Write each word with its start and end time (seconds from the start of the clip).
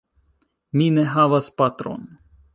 Mi 0.81 0.87
ne 0.95 1.03
havas 1.17 1.51
patron. 1.61 2.11